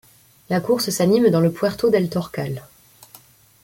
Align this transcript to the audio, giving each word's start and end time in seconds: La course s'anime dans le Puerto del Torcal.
La 0.49 0.61
course 0.61 0.89
s'anime 0.89 1.29
dans 1.29 1.41
le 1.41 1.51
Puerto 1.51 1.91
del 1.91 2.09
Torcal. 2.09 2.63